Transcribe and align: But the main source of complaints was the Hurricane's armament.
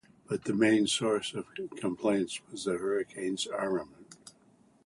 But 0.27 0.45
the 0.45 0.55
main 0.55 0.87
source 0.87 1.31
of 1.35 1.45
complaints 1.77 2.41
was 2.49 2.63
the 2.65 2.71
Hurricane's 2.79 3.45
armament. 3.45 4.17